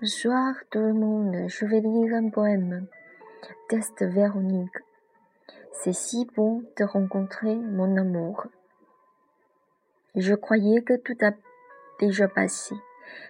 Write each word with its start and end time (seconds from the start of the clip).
Bonsoir 0.00 0.54
tout 0.70 0.78
le 0.78 0.94
monde, 0.94 1.36
je 1.48 1.66
vais 1.66 1.80
lire 1.80 2.14
un 2.14 2.30
poème. 2.30 2.86
Test 3.68 4.02
Véronique. 4.02 4.78
C'est 5.72 5.92
si 5.92 6.26
bon 6.34 6.62
de 6.78 6.84
rencontrer 6.84 7.54
mon 7.54 7.98
amour. 7.98 8.46
Je 10.14 10.34
croyais 10.34 10.80
que 10.80 10.96
tout 10.96 11.18
a 11.20 11.32
déjà 11.98 12.28
passé. 12.28 12.74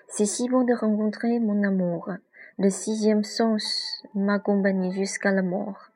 C'est 0.07 0.27
si 0.27 0.49
bon 0.49 0.63
de 0.63 0.73
rencontrer 0.73 1.41
mon 1.41 1.65
amour. 1.65 2.09
Le 2.57 2.71
sixième 2.71 3.25
sens 3.25 4.05
m'accompagne 4.15 4.93
jusqu'à 4.93 5.33
la 5.33 5.43
mort. 5.43 5.91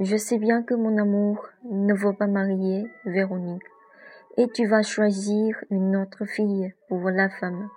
Je 0.00 0.16
sais 0.16 0.38
bien 0.38 0.64
que 0.64 0.74
mon 0.74 0.98
amour 0.98 1.46
ne 1.70 1.94
vaut 1.94 2.14
pas 2.14 2.26
marier 2.26 2.90
Véronique. 3.04 3.62
Et 4.38 4.48
tu 4.48 4.66
vas 4.66 4.82
choisir 4.82 5.56
une 5.70 5.94
autre 5.94 6.24
fille 6.24 6.74
pour 6.88 7.10
la 7.10 7.28
femme. 7.28 7.70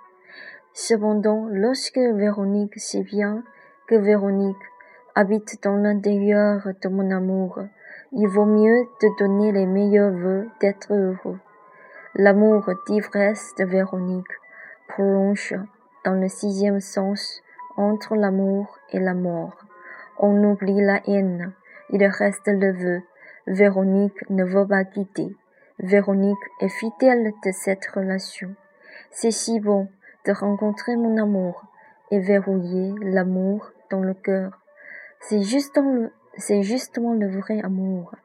Cependant, 0.81 1.45
lorsque 1.51 1.97
Véronique 1.97 2.79
sait 2.79 3.03
bien 3.03 3.43
que 3.85 3.95
Véronique 3.95 4.55
habite 5.13 5.61
dans 5.61 5.75
l'intérieur 5.75 6.65
de 6.81 6.87
mon 6.87 7.11
amour, 7.11 7.59
il 8.13 8.29
vaut 8.29 8.45
mieux 8.45 8.85
te 9.01 9.05
donner 9.19 9.51
les 9.51 9.65
meilleurs 9.65 10.13
vœux 10.13 10.47
d'être 10.61 10.93
heureux. 10.93 11.37
L'amour 12.15 12.63
d'ivresse 12.87 13.53
de 13.59 13.65
Véronique 13.65 14.31
prolonge 14.87 15.53
dans 16.05 16.13
le 16.13 16.29
sixième 16.29 16.79
sens 16.79 17.41
entre 17.75 18.15
l'amour 18.15 18.79
et 18.93 19.01
la 19.01 19.13
mort. 19.13 19.65
On 20.17 20.41
oublie 20.45 20.81
la 20.81 21.01
haine, 21.07 21.51
il 21.89 22.05
reste 22.05 22.47
le 22.47 22.71
vœu. 22.71 23.01
Véronique 23.47 24.29
ne 24.29 24.45
veut 24.45 24.65
pas 24.65 24.85
quitter. 24.85 25.35
Véronique 25.79 26.37
est 26.61 26.69
fidèle 26.69 27.33
de 27.43 27.51
cette 27.51 27.85
relation. 27.87 28.55
C'est 29.11 29.31
si 29.31 29.59
bon 29.59 29.89
de 30.25 30.31
rencontrer 30.31 30.95
mon 30.95 31.17
amour 31.17 31.63
et 32.11 32.19
verrouiller 32.19 32.93
l'amour 33.01 33.71
dans 33.89 34.01
le 34.01 34.13
cœur. 34.13 34.59
C'est 35.19 35.41
justement 35.41 36.09
le, 37.13 37.39
vrai 37.39 37.61
amour. 37.61 38.15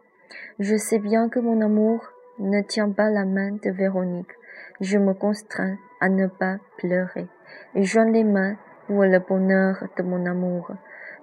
Je 0.59 0.77
sais 0.77 0.99
bien 0.99 1.29
que 1.29 1.41
mon 1.41 1.61
amour 1.61 2.01
ne 2.39 2.63
tient 2.63 2.91
pas 2.91 3.11
la 3.11 3.25
main 3.25 3.53
de 3.53 3.71
Véronique. 3.71 4.33
Je 4.81 4.99
me 4.99 5.15
contrains 5.15 5.77
à 6.01 6.09
ne 6.09 6.27
pas 6.27 6.59
pleurer 6.79 7.29
et 7.75 7.85
joins 7.85 8.11
les 8.11 8.25
mains 8.25 8.57
pour 8.87 9.05
le 9.05 9.19
bonheur 9.19 9.85
de 9.97 10.03
mon 10.03 10.27
amour. 10.27 10.73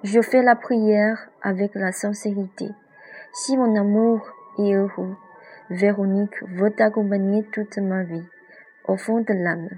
Je 0.04 0.22
fais 0.22 0.42
la 0.42 0.56
prière 0.56 1.30
avec 1.42 1.76
la 1.76 1.92
sincérité. 1.92 2.70
Si 3.34 3.56
mon 3.58 3.76
amour 3.76 4.28
est 4.58 4.73
heureux, 4.73 5.16
Véronique 5.70 6.44
veut 6.44 6.73
accompagner 6.80 7.44
toute 7.52 7.78
ma 7.78 8.04
vie, 8.04 8.28
au 8.88 8.98
fond 8.98 9.22
de 9.22 9.34
l'âme. 9.34 9.70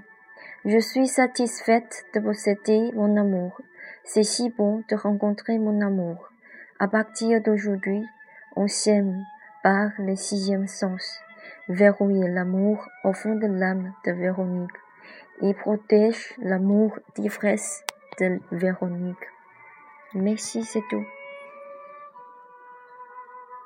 Je 0.66 0.78
suis 0.78 1.08
satisfaite 1.08 2.06
de 2.14 2.20
posséder 2.20 2.90
mon 2.94 3.18
amour. 3.18 3.60
C'est 4.02 4.22
si 4.22 4.48
bon 4.48 4.82
de 4.88 4.96
rencontrer 4.96 5.58
mon 5.58 5.82
amour. 5.82 6.30
À 6.78 6.88
partir 6.88 7.42
d'aujourd'hui, 7.42 8.02
on 8.56 8.66
s'aime 8.66 9.26
par 9.62 9.90
le 9.98 10.16
sixième 10.16 10.66
sens. 10.66 11.20
Verrouille 11.68 12.32
l'amour 12.32 12.88
au 13.04 13.12
fond 13.12 13.34
de 13.34 13.46
l'âme 13.46 13.92
de 14.06 14.12
Véronique 14.12 14.70
et 15.42 15.52
protège 15.52 16.34
l'amour 16.38 16.98
d'ivresse 17.14 17.84
de 18.18 18.40
Véronique. 18.50 19.28
Merci, 20.14 20.64
c'est 20.64 20.84
tout. 20.88 21.04